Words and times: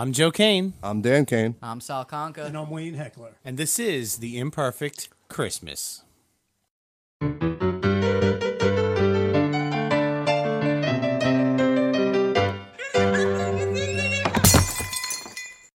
I'm 0.00 0.12
Joe 0.12 0.30
Kane, 0.30 0.72
I'm 0.82 1.02
Dan 1.02 1.26
Kane. 1.26 1.56
I'm 1.62 1.78
Sal 1.82 2.06
Conca. 2.06 2.46
And 2.46 2.56
I'm 2.56 2.70
Wayne 2.70 2.94
Heckler. 2.94 3.32
and 3.44 3.58
this 3.58 3.78
is 3.78 4.16
the 4.16 4.38
Imperfect 4.38 5.10
Christmas. 5.28 6.04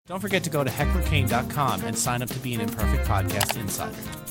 Don't 0.07 0.21
forget 0.21 0.41
to 0.45 0.49
go 0.49 0.63
to 0.63 0.69
hecklerkane.com 0.69 1.83
and 1.83 1.97
sign 1.97 2.21
up 2.21 2.29
to 2.29 2.39
be 2.39 2.53
an 2.53 2.61
Imperfect 2.61 3.05
Podcast 3.05 3.59
Insider. 3.59 4.22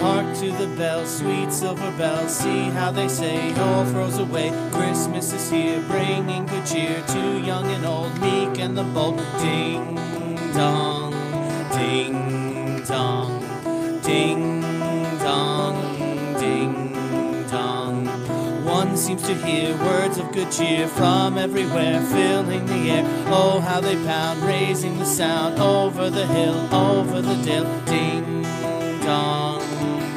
Hark 0.00 0.36
to 0.38 0.52
the 0.52 0.68
bell, 0.76 1.04
sweet 1.04 1.52
silver 1.52 1.90
bell. 1.98 2.28
See 2.28 2.70
how 2.70 2.92
they 2.92 3.08
say, 3.08 3.52
all 3.58 3.84
throws 3.86 4.18
away. 4.18 4.52
Christmas 4.70 5.32
is 5.32 5.50
here, 5.50 5.80
bringing 5.88 6.46
good 6.46 6.64
cheer 6.66 7.02
to 7.08 7.40
young 7.40 7.66
and 7.66 7.84
old, 7.84 8.12
meek 8.20 8.60
and 8.60 8.76
the 8.78 8.84
bold. 8.84 9.18
Ding 9.40 9.96
dong, 10.54 11.12
ding 11.72 12.84
dong, 12.84 13.42
ding 14.02 14.60
dong, 15.18 15.74
ding 16.38 17.46
dong. 17.50 18.06
One 18.64 18.96
seems 18.96 19.22
to 19.22 19.34
hear 19.34 19.76
words 19.78 20.18
of 20.18 20.30
good 20.32 20.52
cheer 20.52 20.86
from 20.86 21.36
everywhere, 21.38 22.00
filling 22.02 22.66
the 22.66 22.90
air. 22.90 23.04
Oh, 23.26 23.58
how 23.58 23.80
they 23.80 23.96
pound, 24.04 24.42
raising 24.42 24.98
the 24.98 25.06
sound 25.06 25.58
over 25.58 26.08
the 26.08 26.26
hill, 26.26 26.72
over 26.72 27.20
the 27.20 27.34
dale. 27.42 27.66
Ding 27.86 28.42
dong, 29.02 29.37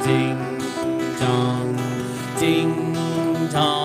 ding 0.04 0.58
dong, 1.20 1.76
ding 2.40 2.94
dong, 3.52 3.81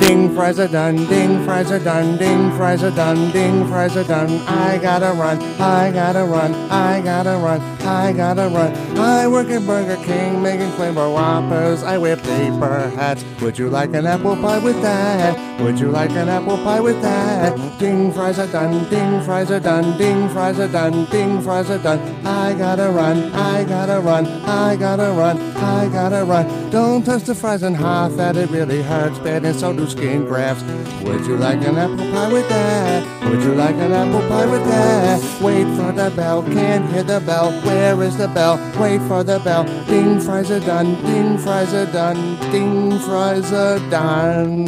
Ding, 0.00 0.34
fries 0.34 0.58
are 0.58 0.68
done, 0.68 0.96
ding, 1.06 1.44
fries 1.44 1.70
are 1.70 1.78
done, 1.78 2.16
ding, 2.18 2.50
fries 2.56 2.82
are 2.82 2.90
done, 2.90 3.30
ding, 3.30 3.66
fries 3.66 3.96
are 3.96 4.04
done. 4.04 4.30
I 4.46 4.78
gotta 4.78 5.12
run, 5.12 5.40
I 5.60 5.90
gotta 5.90 6.24
run, 6.24 6.52
I 6.70 7.00
gotta 7.00 7.36
run, 7.38 7.60
I 7.82 8.12
gotta 8.12 8.48
run. 8.48 8.98
I 8.98 9.28
work 9.28 9.48
at 9.48 9.66
Burger 9.66 9.96
King 10.04 10.42
making 10.42 10.70
flavor 10.72 11.08
whoppers. 11.08 11.82
I 11.82 11.98
wear 11.98 12.16
paper 12.16 12.90
hats. 12.96 13.24
Would 13.40 13.58
you 13.58 13.70
like 13.70 13.94
an 13.94 14.06
apple 14.06 14.36
pie 14.36 14.58
with 14.58 14.80
that? 14.82 15.60
Would 15.60 15.78
you 15.78 15.90
like 15.90 16.10
an 16.10 16.28
apple 16.28 16.56
pie 16.58 16.80
with 16.80 17.00
that? 17.02 17.56
Ding, 17.78 18.12
fries 18.12 18.38
are 18.38 18.48
done, 18.48 18.88
ding, 18.90 19.22
fries 19.22 19.50
are 19.50 19.60
done, 19.60 19.96
ding, 19.96 20.28
fries 20.30 20.58
are 20.58 20.68
done, 20.68 21.04
ding, 21.06 21.40
fries 21.40 21.70
are 21.70 21.78
done. 21.78 22.00
I 22.26 22.54
gotta 22.54 22.90
run, 22.90 23.32
I 23.32 23.64
gotta 23.64 24.00
run, 24.00 24.26
I 24.26 24.76
gotta 24.76 25.12
run, 25.12 25.38
I 25.56 25.88
gotta 25.88 26.24
run. 26.24 26.70
Don't 26.70 27.04
touch 27.04 27.22
the 27.22 27.34
fries 27.34 27.62
and 27.62 27.76
half 27.76 28.12
that 28.16 28.36
it 28.36 28.50
really 28.50 28.82
hurts 28.82 29.18
bad 29.20 29.44
and 29.44 29.54
so 29.54 29.72
do 29.84 29.90
skin 29.90 30.24
grafts. 30.24 30.62
Would 31.02 31.26
you 31.26 31.36
like 31.36 31.62
an 31.62 31.76
apple 31.76 32.10
pie 32.10 32.32
with 32.32 32.48
that? 32.48 33.30
Would 33.30 33.42
you 33.42 33.54
like 33.54 33.74
an 33.76 33.92
apple 33.92 34.20
pie 34.28 34.46
with 34.46 34.64
that? 34.66 35.42
Wait 35.42 35.64
for 35.76 35.92
the 35.92 36.12
bell, 36.14 36.42
can't 36.42 36.90
hear 36.92 37.02
the 37.02 37.20
bell. 37.20 37.52
Where 37.62 38.02
is 38.02 38.16
the 38.16 38.28
bell? 38.28 38.56
Wait 38.80 39.00
for 39.08 39.22
the 39.22 39.38
bell. 39.40 39.64
Ding, 39.86 40.20
fries 40.20 40.50
are 40.50 40.60
done, 40.60 40.94
ding, 41.04 41.38
fries 41.38 41.74
are 41.74 41.90
done, 41.90 42.38
ding, 42.50 42.98
fries 43.00 43.52
are 43.52 43.78
done. 43.90 44.66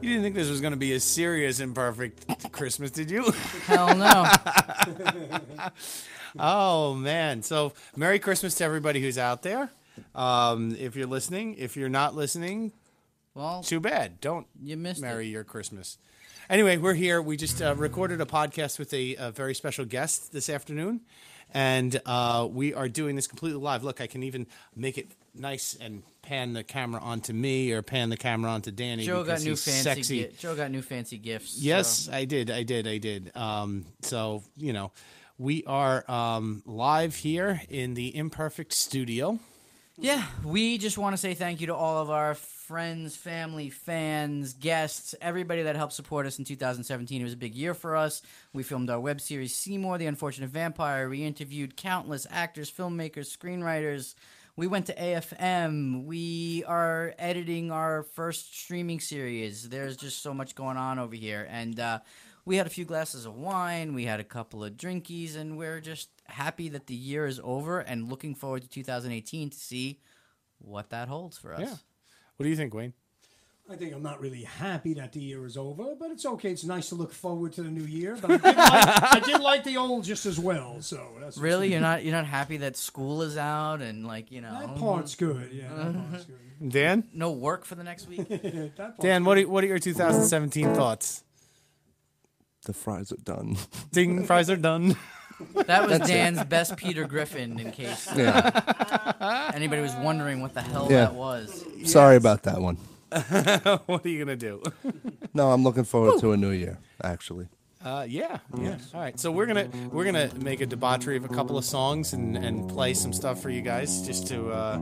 You 0.00 0.08
didn't 0.08 0.22
think 0.22 0.34
this 0.34 0.48
was 0.48 0.60
going 0.60 0.72
to 0.72 0.78
be 0.78 0.92
a 0.94 1.00
serious 1.00 1.60
imperfect 1.60 2.52
Christmas, 2.52 2.90
did 2.90 3.10
you? 3.10 3.32
Hell 3.66 3.94
no. 3.96 4.30
oh 6.38 6.94
man! 6.94 7.42
So 7.42 7.72
Merry 7.96 8.18
Christmas 8.18 8.54
to 8.56 8.64
everybody 8.64 9.00
who's 9.00 9.18
out 9.18 9.42
there. 9.42 9.70
Um, 10.14 10.74
if 10.78 10.96
you're 10.96 11.06
listening, 11.06 11.54
if 11.58 11.76
you're 11.76 11.88
not 11.88 12.14
listening, 12.14 12.72
Well, 13.34 13.62
too 13.62 13.80
bad. 13.80 14.20
Don't 14.20 14.46
you 14.62 14.76
missed 14.76 15.00
marry 15.00 15.26
it. 15.26 15.30
your 15.30 15.44
Christmas. 15.44 15.98
Anyway, 16.50 16.76
we're 16.78 16.94
here. 16.94 17.20
We 17.20 17.36
just 17.36 17.60
uh, 17.60 17.74
recorded 17.76 18.20
a 18.20 18.26
podcast 18.26 18.78
with 18.78 18.92
a, 18.94 19.16
a 19.16 19.30
very 19.30 19.54
special 19.54 19.84
guest 19.84 20.32
this 20.32 20.48
afternoon, 20.48 21.02
and 21.52 22.00
uh, 22.06 22.48
we 22.50 22.72
are 22.72 22.88
doing 22.88 23.16
this 23.16 23.26
completely 23.26 23.60
live. 23.60 23.84
Look, 23.84 24.00
I 24.00 24.06
can 24.06 24.22
even 24.22 24.46
make 24.74 24.96
it 24.96 25.08
nice 25.34 25.76
and 25.78 26.02
pan 26.22 26.54
the 26.54 26.64
camera 26.64 27.00
onto 27.02 27.32
me 27.34 27.70
or 27.72 27.82
pan 27.82 28.08
the 28.08 28.16
camera 28.16 28.50
onto 28.50 28.70
Danny. 28.70 29.04
Joe 29.04 29.24
got 29.24 29.42
new 29.42 29.56
fancy. 29.56 29.82
sexy. 29.82 30.24
Gi- 30.24 30.36
Joe 30.38 30.56
got 30.56 30.70
new 30.70 30.80
fancy 30.82 31.18
gifts. 31.18 31.58
Yes, 31.60 31.88
so- 32.06 32.12
I 32.12 32.24
did. 32.24 32.50
I 32.50 32.62
did. 32.62 32.86
I 32.88 32.96
did. 32.98 33.30
Um, 33.36 33.84
so, 34.00 34.42
you 34.56 34.72
know, 34.72 34.90
we 35.36 35.64
are 35.66 36.10
um, 36.10 36.62
live 36.64 37.14
here 37.14 37.60
in 37.68 37.92
the 37.94 38.16
Imperfect 38.16 38.72
Studio. 38.72 39.38
Yeah, 40.00 40.24
we 40.44 40.78
just 40.78 40.96
want 40.96 41.14
to 41.14 41.16
say 41.16 41.34
thank 41.34 41.60
you 41.60 41.66
to 41.66 41.74
all 41.74 42.00
of 42.00 42.08
our 42.08 42.34
friends, 42.34 43.16
family, 43.16 43.68
fans, 43.68 44.52
guests, 44.52 45.12
everybody 45.20 45.62
that 45.64 45.74
helped 45.74 45.92
support 45.92 46.24
us 46.24 46.38
in 46.38 46.44
2017. 46.44 47.20
It 47.20 47.24
was 47.24 47.32
a 47.32 47.36
big 47.36 47.56
year 47.56 47.74
for 47.74 47.96
us. 47.96 48.22
We 48.52 48.62
filmed 48.62 48.90
our 48.90 49.00
web 49.00 49.20
series 49.20 49.56
Seymour, 49.56 49.98
The 49.98 50.06
Unfortunate 50.06 50.50
Vampire. 50.50 51.08
We 51.08 51.24
interviewed 51.24 51.76
countless 51.76 52.28
actors, 52.30 52.70
filmmakers, 52.70 53.36
screenwriters. 53.36 54.14
We 54.54 54.68
went 54.68 54.86
to 54.86 54.94
AFM. 54.94 56.04
We 56.04 56.62
are 56.68 57.12
editing 57.18 57.72
our 57.72 58.04
first 58.04 58.56
streaming 58.56 59.00
series. 59.00 59.68
There's 59.68 59.96
just 59.96 60.22
so 60.22 60.32
much 60.32 60.54
going 60.54 60.76
on 60.76 61.00
over 61.00 61.16
here. 61.16 61.48
And 61.50 61.80
uh, 61.80 61.98
we 62.48 62.56
had 62.56 62.66
a 62.66 62.70
few 62.70 62.86
glasses 62.86 63.26
of 63.26 63.36
wine. 63.36 63.92
We 63.92 64.06
had 64.06 64.20
a 64.20 64.24
couple 64.24 64.64
of 64.64 64.72
drinkies. 64.72 65.36
And 65.36 65.58
we're 65.58 65.80
just 65.80 66.08
happy 66.24 66.70
that 66.70 66.86
the 66.86 66.94
year 66.94 67.26
is 67.26 67.38
over 67.44 67.80
and 67.80 68.08
looking 68.08 68.34
forward 68.34 68.62
to 68.62 68.68
2018 68.68 69.50
to 69.50 69.56
see 69.58 70.00
what 70.58 70.88
that 70.88 71.08
holds 71.08 71.36
for 71.36 71.52
us. 71.52 71.60
Yeah. 71.60 71.74
What 72.36 72.44
do 72.44 72.48
you 72.48 72.56
think, 72.56 72.72
Wayne? 72.72 72.94
I 73.70 73.76
think 73.76 73.92
I'm 73.92 74.02
not 74.02 74.18
really 74.18 74.44
happy 74.44 74.94
that 74.94 75.12
the 75.12 75.20
year 75.20 75.44
is 75.44 75.58
over, 75.58 75.94
but 75.94 76.10
it's 76.10 76.24
okay. 76.24 76.50
It's 76.52 76.64
nice 76.64 76.88
to 76.88 76.94
look 76.94 77.12
forward 77.12 77.52
to 77.52 77.62
the 77.62 77.70
new 77.70 77.84
year. 77.84 78.16
But 78.18 78.30
I 78.30 78.36
did 78.38 78.56
like, 78.56 78.56
I 79.14 79.20
did 79.20 79.40
like 79.42 79.64
the 79.64 79.76
old 79.76 80.04
just 80.04 80.24
as 80.24 80.38
well. 80.38 80.80
So 80.80 81.06
that's 81.20 81.36
Really, 81.36 81.70
you're 81.70 81.80
not 81.82 82.02
you're 82.02 82.14
not 82.14 82.24
happy 82.24 82.56
that 82.58 82.78
school 82.78 83.20
is 83.20 83.36
out 83.36 83.82
and 83.82 84.06
like 84.06 84.32
you 84.32 84.40
know 84.40 84.58
that 84.58 84.78
part's 84.78 85.16
good. 85.16 85.52
Yeah, 85.52 85.68
that 85.74 86.10
part's 86.10 86.24
good. 86.24 86.70
Dan? 86.70 87.04
no 87.12 87.30
work 87.32 87.66
for 87.66 87.74
the 87.74 87.84
next 87.84 88.08
week. 88.08 88.26
That 88.30 88.76
part's 88.76 89.02
Dan, 89.02 89.26
what 89.26 89.36
are, 89.36 89.46
what 89.46 89.62
are 89.62 89.66
your 89.66 89.78
2017 89.78 90.74
thoughts? 90.74 91.24
The 92.64 92.72
fries 92.72 93.12
are 93.12 93.16
done. 93.16 93.56
Ding, 93.92 94.24
fries 94.24 94.50
are 94.50 94.56
done. 94.56 94.96
That 95.66 95.88
was 95.88 96.00
Dan's 96.00 96.42
best 96.44 96.76
Peter 96.76 97.04
Griffin, 97.06 97.58
in 97.60 97.70
case 97.70 98.08
Yeah. 98.16 99.50
anybody 99.54 99.80
was 99.82 99.94
wondering 99.96 100.40
what 100.42 100.54
the 100.54 100.62
hell 100.62 100.88
Yeah. 100.90 101.02
that 101.06 101.14
was. 101.14 101.64
Sorry 101.84 102.16
about 102.16 102.42
that 102.42 102.60
one. 102.60 102.76
what 103.86 104.04
are 104.04 104.08
you 104.08 104.24
going 104.24 104.36
to 104.36 104.36
do? 104.36 104.62
No, 105.34 105.52
I'm 105.52 105.62
looking 105.62 105.84
forward 105.84 106.20
to 106.20 106.32
a 106.32 106.36
new 106.36 106.50
year, 106.50 106.78
actually. 107.04 107.46
Uh, 107.84 108.04
yeah, 108.08 108.38
yeah. 108.58 108.76
All 108.92 109.00
right, 109.00 109.20
so 109.20 109.30
we're 109.30 109.46
gonna 109.46 109.68
we're 109.92 110.04
gonna 110.04 110.30
make 110.40 110.60
a 110.60 110.66
debauchery 110.66 111.16
of 111.16 111.24
a 111.24 111.28
couple 111.28 111.56
of 111.56 111.64
songs 111.64 112.12
and 112.12 112.36
and 112.36 112.68
play 112.68 112.92
some 112.94 113.12
stuff 113.12 113.40
for 113.40 113.50
you 113.50 113.60
guys 113.60 114.02
just 114.04 114.26
to 114.28 114.50
uh, 114.50 114.78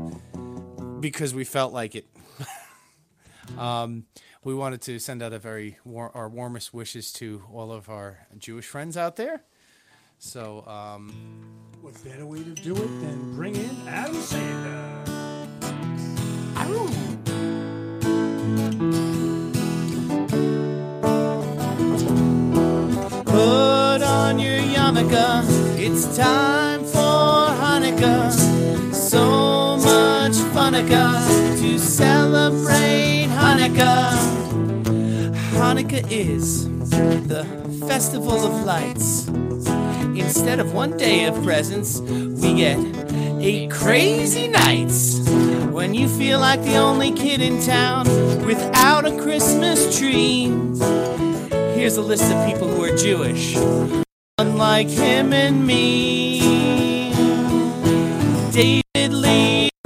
because 1.01 1.35
we 1.35 1.45
felt 1.45 1.75
like 1.75 1.95
it. 1.95 2.07
um, 3.59 4.05
we 4.47 4.55
wanted 4.55 4.81
to 4.81 5.01
send 5.01 5.25
out 5.25 5.33
a 5.33 5.41
very 5.41 5.77
war- 5.85 6.13
our 6.15 6.29
warmest 6.29 6.73
wishes 6.73 7.13
to 7.13 7.43
all 7.53 7.73
of 7.73 7.89
our 7.89 8.29
Jewish 8.39 8.67
friends 8.67 8.97
out 8.97 9.17
there. 9.17 9.43
So 10.21 10.65
um, 10.69 11.13
What 11.81 11.95
better 12.05 12.25
way 12.25 12.45
to 12.45 12.55
do 12.55 12.73
it 12.77 13.01
than 13.01 13.35
bring 13.35 13.57
in 13.57 13.89
Adam 13.89 14.15
Sandler? 14.15 16.07
Put 23.25 24.03
on 24.03 24.39
your 24.39 24.61
yarmulke, 24.61 25.79
it's 25.79 26.17
time 26.17 26.85
for 26.85 27.51
Hanukkah. 27.61 28.46
Funica 30.77 31.59
to 31.59 31.79
celebrate 31.79 33.29
Hanukkah. 33.31 34.13
Hanukkah 35.55 36.07
is 36.11 36.69
the 37.29 37.45
festival 37.89 38.45
of 38.45 38.65
lights. 38.65 39.27
Instead 40.19 40.61
of 40.61 40.75
one 40.75 40.95
day 40.99 41.25
of 41.25 41.43
presents, 41.43 42.01
we 42.01 42.55
get 42.55 42.79
eight 43.41 43.71
crazy 43.71 44.49
nights. 44.49 45.19
When 45.71 45.95
you 45.95 46.09
feel 46.09 46.41
like 46.41 46.63
the 46.63 46.77
only 46.77 47.11
kid 47.13 47.41
in 47.41 47.63
town 47.63 48.07
without 48.45 49.07
a 49.07 49.17
Christmas 49.19 49.99
tree. 49.99 50.53
Here's 51.75 51.97
a 51.97 52.03
list 52.03 52.31
of 52.31 52.47
people 52.47 52.69
who 52.69 52.85
are 52.85 52.95
Jewish. 52.95 53.57
Unlike 54.37 54.89
him 54.89 55.33
and 55.33 55.67
me. 55.67 56.26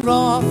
Roth 0.02 0.44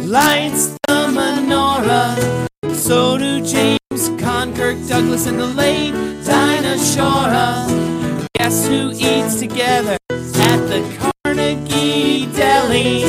lights 0.00 0.68
the 0.88 1.08
menorah. 1.08 2.48
So 2.74 3.18
do 3.18 3.40
James 3.40 4.08
Caan, 4.20 4.54
Kirk 4.56 4.78
Douglas, 4.88 5.26
and 5.26 5.38
the 5.38 5.46
late 5.46 5.92
Dinah 6.24 6.78
Shore. 6.78 8.26
Guess 8.34 8.66
who 8.66 8.90
eats 8.92 9.38
together 9.38 9.98
at 10.10 10.60
the 10.68 11.12
Carnegie 11.24 12.26
Deli? 12.32 13.04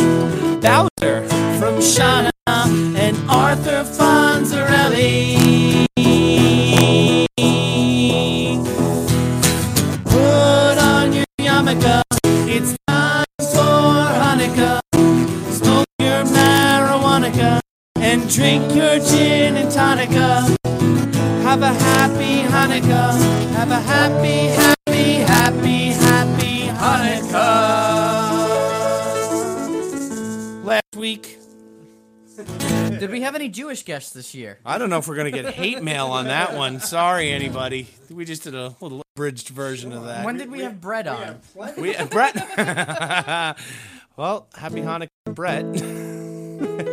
Bowzer 0.60 1.27
from 1.60 1.81
Sha 1.81 2.24
Na 2.24 2.31
Na 2.48 2.63
and 2.98 3.18
Arthur 3.30 3.83
Fonzarelli. 3.83 5.38
Put 10.06 10.77
on 10.77 11.13
your 11.13 11.25
yarmulke, 11.39 12.02
drink 18.44 18.75
your 18.75 19.00
gin 19.00 19.56
and 19.56 19.69
tonica. 19.69 20.44
Have 21.44 21.62
a 21.62 21.74
happy 21.74 22.42
Hanukkah. 22.42 23.13
Have 23.54 23.72
a 23.72 23.80
happy, 23.80 24.48
happy, 24.62 25.13
happy, 25.31 25.94
happy 26.07 26.68
Hanukkah. 26.81 27.36
Last 30.66 30.95
week, 30.98 31.40
Did 33.00 33.12
we 33.12 33.22
have 33.22 33.36
any 33.36 33.48
Jewish 33.48 33.84
guests 33.84 34.12
this 34.12 34.36
year? 34.36 34.60
I 34.66 34.78
don't 34.78 34.89
know 34.89 34.98
if 34.98 35.07
we're 35.07 35.16
gonna 35.16 35.31
get 35.31 35.46
hate 35.46 35.81
mail 35.81 36.07
on 36.07 36.25
that 36.25 36.54
one. 36.54 36.81
Sorry, 36.81 37.31
anybody. 37.31 37.88
We 38.12 38.25
just 38.25 38.44
did 38.44 38.56
a 38.56 38.75
little 38.81 39.04
abridged 39.16 39.50
version 39.50 39.94
of 39.94 40.04
that. 40.06 40.25
When 40.25 40.36
did 40.38 40.51
we 40.51 40.60
have 40.63 40.81
Brett 40.81 41.07
on? 41.07 41.39
We 41.78 41.96
Brett. 42.12 42.36
well, 44.18 44.48
happy 44.54 44.81
Hanukkah, 44.81 45.07
Brett. 45.34 46.89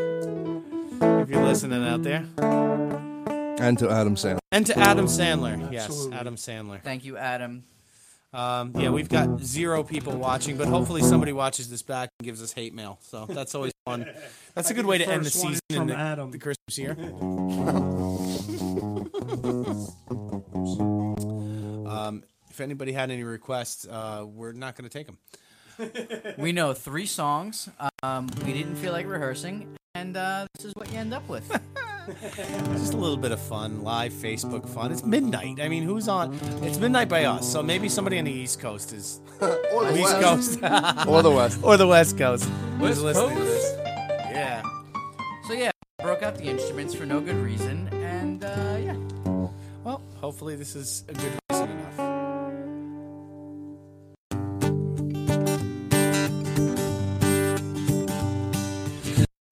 if 1.31 1.37
you're 1.37 1.44
listening 1.47 1.87
out 1.87 2.03
there, 2.03 2.27
And 3.65 3.79
to 3.79 3.88
Adam 3.88 4.17
Sandler. 4.17 4.38
and 4.50 4.67
to 4.67 4.77
Adam 4.77 5.06
Sandler. 5.06 5.71
Yes, 5.71 5.85
Absolutely. 5.85 6.17
Adam 6.19 6.35
Sandler. 6.35 6.82
Thank 6.82 7.05
you, 7.05 7.17
Adam. 7.17 7.62
Um, 8.32 8.73
yeah, 8.77 8.91
we've 8.91 9.09
got 9.09 9.41
zero 9.41 9.85
people 9.85 10.17
watching, 10.17 10.56
but 10.56 10.67
hopefully 10.67 11.03
somebody 11.03 11.32
watches 11.32 11.71
this 11.71 11.82
back 11.82 12.09
and 12.19 12.25
gives 12.27 12.43
us 12.43 12.53
hate 12.53 12.75
mail. 12.75 12.99
So 13.03 13.27
that's 13.29 13.55
always 13.55 13.73
fun. 13.85 14.11
That's 14.55 14.71
a 14.71 14.75
good 14.75 14.87
way 14.87 14.99
to 14.99 15.06
end 15.09 15.25
the 15.25 15.31
season 15.31 15.61
from 15.71 15.82
and 15.82 15.91
the, 15.91 15.97
Adam. 15.97 16.32
the 16.32 16.38
Christmas 16.38 16.77
year. 16.77 16.97
um, 21.88 22.25
if 22.50 22.61
anybody 22.61 22.91
had 22.93 23.12
any 23.12 23.23
requests, 23.23 23.87
uh, 23.87 24.27
we're 24.27 24.50
not 24.53 24.77
going 24.77 24.91
to 24.91 24.99
take 24.99 25.06
them. 25.06 25.19
We 26.38 26.50
know 26.53 26.75
three 26.75 27.06
songs. 27.06 27.69
Um, 28.03 28.29
we 28.44 28.53
didn't 28.53 28.77
feel 28.77 28.93
like 28.93 29.06
rehearsing, 29.06 29.77
and 29.94 30.16
uh, 30.16 30.46
this 30.54 30.66
is 30.66 30.72
what 30.75 30.90
you 30.92 30.98
end 30.98 31.12
up 31.14 31.26
with. 31.28 31.48
Just 32.72 32.94
a 32.94 32.96
little 32.96 33.16
bit 33.16 33.31
of 33.32 33.40
fun, 33.40 33.82
live 33.82 34.12
Facebook 34.12 34.69
fun. 34.69 34.90
It's 34.92 35.04
midnight. 35.04 35.60
I 35.60 35.69
mean, 35.69 35.82
who's 35.82 36.08
on? 36.08 36.34
It's 36.62 36.78
midnight 36.78 37.08
by 37.08 37.25
us, 37.25 37.50
so 37.50 37.62
maybe 37.62 37.88
somebody 37.88 38.19
on 38.19 38.25
the 38.25 38.32
East 38.32 38.60
Coast 38.60 38.92
is 38.92 39.20
or 39.40 39.84
the 39.84 39.98
East 40.00 40.20
Coast 40.20 40.58
or 41.08 41.22
the 41.22 41.31
West. 41.31 41.60
or 41.62 41.76
the 41.76 41.87
West 41.87 42.16
Coast 42.19 42.44
who's 42.78 43.02
West 43.02 43.02
listening 43.02 43.28
to 43.31 43.34
Coast? 43.37 43.76
this. 43.76 43.78
Yeah. 44.32 44.62
so 45.46 45.52
yeah, 45.52 45.70
broke 46.02 46.22
out 46.22 46.36
the 46.36 46.44
instruments 46.44 46.94
for 46.94 47.04
no 47.06 47.20
good 47.20 47.36
reason, 47.36 47.88
and 47.93 48.44
uh, 48.44 48.76
yeah. 48.81 48.96
Well, 49.84 50.02
hopefully 50.20 50.56
this 50.56 50.75
is 50.75 51.04
a 51.08 51.12
good 51.14 51.32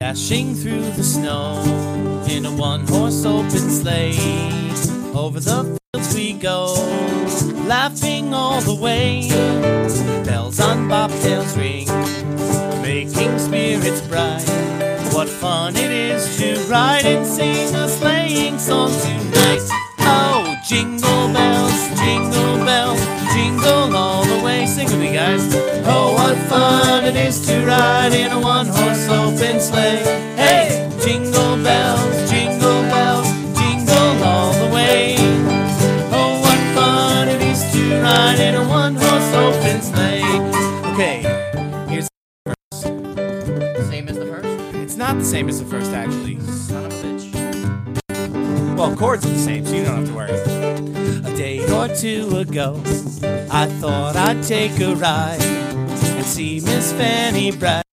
Dashing 0.09 0.55
through 0.55 0.89
the 0.97 1.03
snow 1.03 1.61
in 2.27 2.43
a 2.43 2.51
one 2.51 2.87
horse 2.87 3.23
open 3.25 3.69
sleigh. 3.69 4.17
Over 5.13 5.39
the 5.39 5.77
fields 5.93 6.15
we 6.15 6.33
go, 6.33 6.73
laughing 7.67 8.33
all 8.33 8.59
the 8.61 8.73
way. 8.73 9.29
Bells 10.25 10.59
on 10.59 10.89
bobtails 10.89 11.55
ring, 11.55 11.85
making 12.81 13.37
spirits 13.37 14.01
bright. 14.07 14.41
What 15.13 15.29
fun 15.29 15.75
it 15.75 15.91
is 15.91 16.37
to 16.39 16.59
ride 16.63 17.05
and 17.05 17.23
sing 17.23 17.75
a 17.75 17.87
sleighing 17.87 18.57
song 18.57 18.91
tonight. 19.01 19.61
Oh, 19.99 20.55
jingle 20.67 21.31
bells, 21.31 21.99
jingle 21.99 22.65
bells, 22.65 22.99
jingle 23.35 23.95
all 23.95 24.25
the 24.25 24.43
way. 24.43 24.65
Sing 24.65 24.85
with 24.85 24.99
me, 24.99 25.13
guys. 25.13 25.68
Oh, 25.85 26.13
what 26.13 26.37
fun 26.49 27.05
it 27.05 27.15
is 27.15 27.45
to 27.47 27.65
ride 27.65 28.13
in 28.13 28.31
a 28.31 28.39
one 28.39 28.67
horse 28.67 29.07
open 29.07 29.59
sleigh. 29.59 30.03
Hey, 30.35 30.89
jingle 31.03 31.61
bells, 31.63 32.29
jingle 32.29 32.81
bells, 32.83 33.27
jingle 33.57 34.23
all 34.23 34.53
the 34.53 34.73
way. 34.73 35.15
Oh, 36.11 36.39
what 36.41 36.59
fun 36.75 37.27
it 37.29 37.41
is 37.41 37.71
to 37.73 38.01
ride 38.01 38.39
in 38.39 38.55
a 38.55 38.67
one 38.67 38.95
horse 38.95 39.33
open 39.33 39.81
sleigh. 39.81 40.23
Okay, 40.93 41.21
here's 41.87 42.09
the 42.45 42.55
first. 42.71 42.81
Same 43.89 44.07
as 44.07 44.17
the 44.17 44.25
first. 44.25 44.75
it's 44.75 44.95
not 44.95 45.17
the 45.17 45.25
same 45.25 45.49
as 45.49 45.59
the 45.59 45.65
first, 45.65 45.91
actually. 45.91 46.39
Son 46.41 46.85
of 46.85 46.91
a 46.91 46.95
bitch. 46.95 48.77
Well, 48.77 48.95
chords 48.95 49.25
are 49.25 49.29
the 49.29 49.39
same, 49.39 49.65
so 49.65 49.75
you 49.75 49.83
don't 49.83 49.97
have 49.97 50.07
to 50.07 50.13
worry. 50.13 50.31
A 50.31 51.35
day 51.35 51.59
or 51.71 51.87
two 51.89 52.37
ago, 52.37 52.81
I 53.51 53.65
thought 53.79 54.15
I'd 54.15 54.41
take 54.43 54.79
a 54.79 54.95
ride 54.95 55.68
see 56.29 56.59
Miss 56.59 56.93
Fanny 56.93 57.51
Bright 57.51 57.83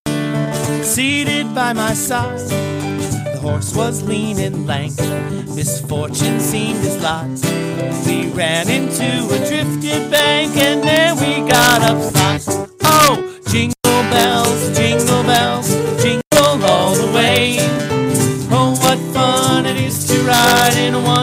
seated 0.82 1.54
by 1.54 1.72
my 1.72 1.94
side. 1.94 2.38
The 2.38 3.38
horse 3.40 3.74
was 3.74 4.02
lean 4.02 4.38
and 4.38 4.66
lank, 4.66 4.92
misfortune 5.56 6.38
seemed 6.38 6.80
his 6.80 7.02
lot. 7.02 7.30
We 8.06 8.28
ran 8.32 8.68
into 8.68 9.08
a 9.34 9.38
drifted 9.48 10.10
bank 10.10 10.54
and 10.54 10.82
there 10.82 11.14
we 11.14 11.48
got 11.48 11.80
upside. 11.80 12.42
Oh, 12.84 13.16
jingle 13.48 14.02
bells, 14.12 14.76
jingle 14.76 15.22
bells, 15.22 15.70
jingle 16.02 16.62
all 16.70 16.94
the 16.94 17.10
way. 17.14 17.56
Oh, 18.52 18.76
what 18.82 18.98
fun 19.14 19.64
it 19.64 19.78
is 19.78 20.06
to 20.08 20.22
ride 20.24 20.76
in 20.76 20.94
a 20.94 21.00
one 21.00 21.15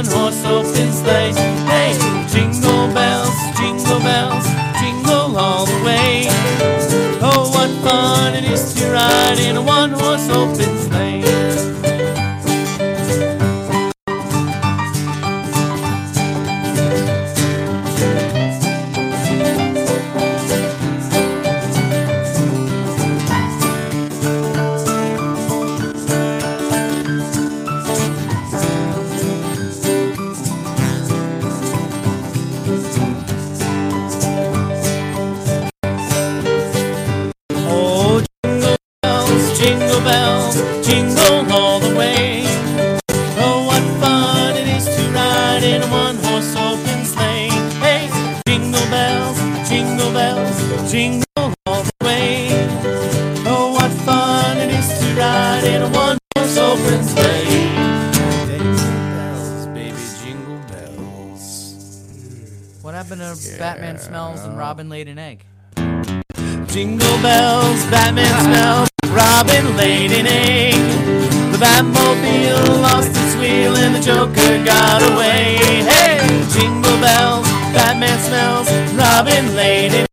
What 63.14 63.20
happened 63.20 63.42
to 63.42 63.60
Batman 63.60 64.00
smells 64.00 64.42
and 64.42 64.58
Robin 64.58 64.90
laid 64.90 65.08
an 65.08 65.20
egg? 65.20 65.46
Jingle 66.66 67.22
bells, 67.22 67.86
Batman 67.92 68.26
smells, 68.42 68.90
Robin 69.06 69.78
laid 69.78 70.12
an 70.14 70.26
egg. 70.26 70.74
The 71.52 71.60
Batmobile 71.60 72.82
lost 72.82 73.10
its 73.10 73.36
wheel 73.36 73.78
and 73.78 73.94
the 73.94 74.00
Joker 74.00 74.66
got 74.66 75.04
away. 75.14 75.58
Hey, 75.86 76.18
jingle 76.58 77.00
bells, 77.00 77.46
Batman 77.72 78.18
smells, 78.18 78.68
Robin 78.96 79.56
laid 79.56 79.94
an 79.94 80.08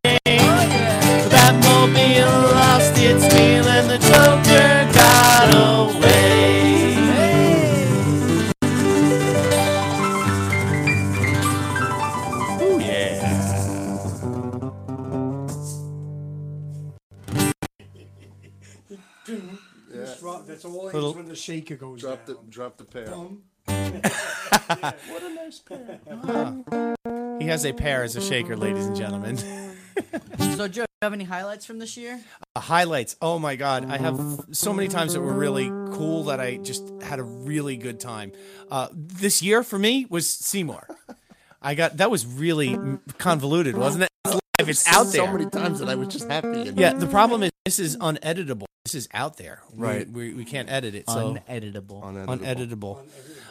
Yeah. 12.91 14.41
That's 20.47 20.65
all 20.65 20.85
Little- 20.85 21.13
when 21.13 21.27
the 21.27 21.35
shaker 21.35 21.75
goes 21.75 22.01
Drop 22.01 22.25
the 22.25 22.37
drop 22.49 22.77
the 22.77 22.83
pair. 22.85 23.07
What 24.71 25.23
a 25.23 25.33
nice 25.35 25.59
pair. 25.59 25.99
He 27.39 27.47
has 27.47 27.65
a 27.65 27.73
pair 27.73 28.03
as 28.03 28.15
a 28.15 28.21
shaker, 28.21 28.55
ladies 28.55 28.85
and 28.85 28.95
gentlemen. 28.95 29.37
So, 30.55 30.67
Joe, 30.67 30.81
do 30.83 30.91
you 31.01 31.05
have 31.05 31.13
any 31.13 31.23
highlights 31.23 31.65
from 31.65 31.79
this 31.79 31.97
year? 31.97 32.19
Uh, 32.55 32.59
Highlights. 32.59 33.15
Oh 33.21 33.39
my 33.39 33.55
God. 33.55 33.89
I 33.89 33.97
have 33.97 34.19
so 34.51 34.73
many 34.73 34.87
times 34.89 35.13
that 35.13 35.21
were 35.21 35.33
really 35.33 35.69
cool 35.93 36.25
that 36.25 36.39
I 36.39 36.57
just 36.57 36.83
had 37.01 37.19
a 37.19 37.23
really 37.23 37.77
good 37.77 37.99
time. 37.99 38.31
Uh, 38.69 38.87
this 38.93 39.41
year 39.41 39.63
for 39.63 39.79
me 39.79 40.05
was 40.09 40.27
Seymour. 40.29 40.87
I 41.61 41.75
got 41.75 41.97
that 41.97 42.09
was 42.09 42.25
really 42.25 42.77
convoluted, 43.17 43.77
wasn't 43.77 44.03
it? 44.05 44.09
It's 44.25 44.33
live, 44.59 44.69
it's 44.69 44.87
out 44.87 45.03
there. 45.07 45.25
So 45.25 45.31
many 45.31 45.49
times 45.49 45.79
that 45.79 45.89
I 45.89 45.95
was 45.95 46.07
just 46.07 46.27
happy. 46.27 46.69
And 46.69 46.79
Yeah, 46.79 46.93
the 46.93 47.07
problem 47.07 47.43
is 47.43 47.51
this 47.65 47.79
is 47.79 47.97
uneditable. 47.97 48.65
This 48.85 48.95
is 48.95 49.07
out 49.13 49.37
there. 49.37 49.61
Right. 49.75 50.09
We, 50.09 50.33
we, 50.33 50.43
can't 50.43 50.69
edit 50.69 50.95
it. 50.95 51.07
So 51.07 51.35
Uneditable. 51.35 52.01
Uneditable. 52.01 52.39
uneditable. 52.39 52.99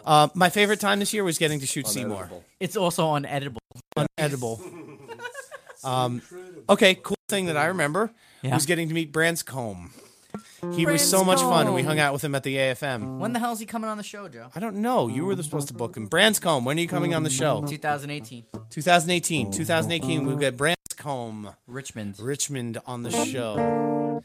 Uh, 0.05 0.29
my 0.35 0.51
favorite 0.51 0.81
time 0.81 0.99
this 0.99 1.15
year 1.15 1.23
was 1.23 1.39
getting 1.39 1.61
to 1.61 1.67
shoot 1.67 1.87
Seymour. 1.87 2.25
Uneditable. 2.25 2.43
It's 2.59 2.77
also 2.77 3.15
uneditable. 3.15 3.59
Uneditable. 3.97 4.99
Um, 5.85 6.21
okay, 6.69 6.95
cool 6.97 7.17
thing 7.29 7.47
that 7.47 7.57
I 7.57 7.67
remember 7.67 8.11
Yeah. 8.43 8.55
was 8.55 8.67
getting 8.67 8.89
to 8.89 8.95
meet 8.95 9.13
Branscombe. 9.13 9.93
He 10.75 10.87
was 10.87 11.03
so 11.09 11.25
much 11.25 11.41
fun, 11.41 11.67
and 11.67 11.75
we 11.75 11.83
hung 11.83 11.99
out 11.99 12.13
with 12.13 12.23
him 12.23 12.35
at 12.35 12.43
the 12.43 12.57
AFM. 12.57 13.19
When 13.19 13.33
the 13.33 13.39
hell 13.39 13.53
is 13.53 13.61
he 13.61 13.67
coming 13.67 13.89
on 13.89 13.97
the 13.97 14.03
show, 14.03 14.29
Joe? 14.29 14.49
I 14.55 14.61
don't 14.61 14.77
know. 14.77 15.09
You 15.09 15.25
were 15.25 15.37
supposed 15.43 15.69
to 15.69 15.75
book 15.75 15.97
him. 15.97 16.07
Branscombe, 16.07 16.65
when 16.65 16.77
are 16.79 16.81
you 16.81 16.89
coming 16.89 17.15
on 17.15 17.23
the 17.23 17.31
show? 17.31 17.65
2018. 17.67 18.45
2018. 18.69 19.51
2018, 19.53 20.27
we'll 20.27 20.37
get 20.37 20.57
Branscombe, 20.57 21.55
Richmond. 21.67 22.19
Richmond 22.21 22.79
on 22.87 23.03
the 23.03 23.11
show. 23.11 24.23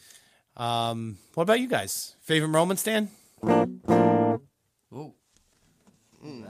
Um, 0.58 1.18
what 1.34 1.44
about 1.44 1.60
you 1.60 1.68
guys? 1.68 2.16
Favorite 2.22 2.50
moments, 2.50 2.84
Dan? 2.84 3.10
Ooh. 4.94 5.14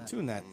Tune 0.07 0.27
that. 0.27 0.43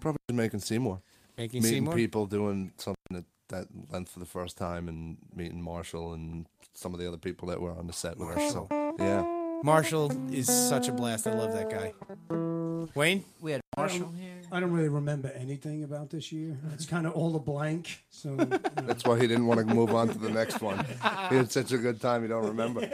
Probably 0.00 0.18
making 0.32 0.60
Seymour. 0.60 1.00
Making 1.38 1.62
meeting 1.62 1.76
Seymour? 1.78 1.94
people 1.94 2.26
doing 2.26 2.72
something 2.76 3.16
at 3.16 3.24
that 3.50 3.66
length 3.90 4.10
for 4.10 4.18
the 4.18 4.26
first 4.26 4.56
time 4.56 4.88
and 4.88 5.16
meeting 5.34 5.62
Marshall 5.62 6.12
and 6.12 6.46
some 6.74 6.94
of 6.94 7.00
the 7.00 7.06
other 7.06 7.16
people 7.16 7.48
that 7.48 7.60
were 7.60 7.72
on 7.72 7.86
the 7.86 7.92
set 7.92 8.18
with 8.18 8.36
us. 8.36 8.52
So 8.52 8.66
yeah, 8.98 9.24
Marshall 9.62 10.10
is 10.32 10.48
such 10.48 10.88
a 10.88 10.92
blast. 10.92 11.26
I 11.26 11.34
love 11.34 11.52
that 11.52 11.70
guy. 11.70 11.92
Wayne? 12.94 13.24
We 13.40 13.52
had 13.52 13.60
Marshall 13.76 14.12
here. 14.18 14.40
I 14.52 14.58
don't 14.58 14.72
really 14.72 14.88
remember 14.88 15.30
anything 15.36 15.84
about 15.84 16.10
this 16.10 16.32
year. 16.32 16.58
It's 16.72 16.86
kind 16.86 17.06
of 17.06 17.12
all 17.12 17.36
a 17.36 17.38
blank. 17.38 18.02
So 18.10 18.30
you 18.30 18.36
know. 18.36 18.58
that's 18.82 19.04
why 19.04 19.20
he 19.20 19.28
didn't 19.28 19.46
want 19.46 19.60
to 19.60 19.74
move 19.74 19.94
on 19.94 20.08
to 20.08 20.18
the 20.18 20.30
next 20.30 20.60
one. 20.60 20.84
He 21.28 21.36
had 21.36 21.52
such 21.52 21.72
a 21.72 21.78
good 21.78 22.00
time, 22.00 22.22
he 22.22 22.28
don't 22.28 22.46
remember. 22.46 22.80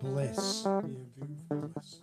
bliss. 0.00 0.64
Yeah, 0.66 0.80
beautiful 1.14 1.70
bliss. 1.74 2.00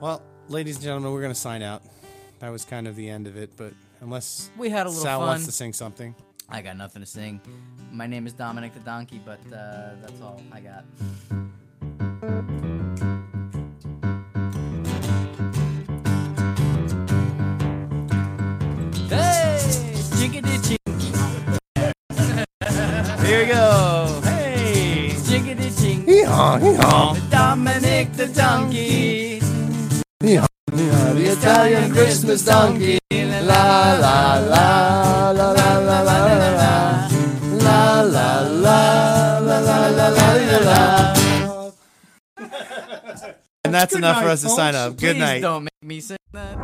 Well, 0.00 0.22
ladies 0.54 0.76
and 0.76 0.84
gentlemen, 0.84 1.10
we're 1.12 1.20
going 1.20 1.32
to 1.34 1.38
sign 1.38 1.62
out. 1.62 1.82
That 2.38 2.50
was 2.50 2.64
kind 2.64 2.86
of 2.86 2.94
the 2.94 3.08
end 3.08 3.26
of 3.26 3.36
it, 3.36 3.50
but 3.56 3.72
unless 4.00 4.50
We 4.56 4.70
had 4.70 4.86
a 4.86 4.88
little 4.88 5.02
Sal 5.02 5.18
fun. 5.18 5.28
wants 5.28 5.46
to 5.46 5.52
sing 5.52 5.72
something. 5.72 6.14
I 6.48 6.62
got 6.62 6.76
nothing 6.76 7.02
to 7.02 7.06
sing. 7.06 7.40
My 7.90 8.06
name 8.06 8.24
is 8.24 8.32
Dominick 8.32 8.72
the 8.72 8.80
Donkey, 8.80 9.20
but 9.24 9.40
uh, 9.52 9.94
that's 10.00 10.20
all 10.22 10.40
I 10.52 10.60
got. 10.60 10.84
Donkey. 32.44 32.98
La 33.10 33.94
la 33.94 34.38
la 34.38 35.30
la 35.32 35.52
la 35.52 35.52
la 35.52 36.00
la 36.00 36.02
la 36.02 36.18
la 36.24 36.82
la 37.24 38.02
la 38.02 38.40
la 38.60 39.58
la 39.58 39.78
la 39.78 40.18
la 40.38 40.58
la. 40.58 41.72
And 43.64 43.72
that's 43.74 43.94
enough 43.94 44.22
for 44.22 44.28
us 44.28 44.42
to 44.42 44.48
sign 44.48 44.74
up. 44.74 44.96
Good 44.96 45.16
night. 45.16 45.40
Don't 45.40 45.64
make 45.64 45.82
me 45.82 46.00
sing 46.00 46.18
that. 46.32 46.54